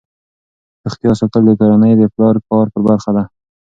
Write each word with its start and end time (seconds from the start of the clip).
روغتیا 0.83 1.11
ساتل 1.19 1.43
د 1.47 1.51
کورنۍ 1.59 1.93
د 1.97 2.03
پلار 2.13 2.35
د 2.39 2.43
کار 2.49 2.65
برخه 2.87 3.11
ده. 3.15 3.23